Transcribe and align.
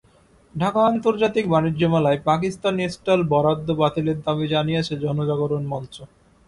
ঢাকা 0.55 0.81
আন্তর্জাতিক 0.85 1.45
বাণিজ্য 1.49 1.81
মেলায় 1.93 2.19
পাকিস্তানি 2.29 2.83
স্টল 2.95 3.19
বরাদ্দ 3.31 3.67
বাতিলের 3.81 4.17
দাবি 4.25 4.45
জানিয়েছে 4.53 4.93
গণজাগরণ 5.03 5.63
মঞ্চ। 5.73 5.95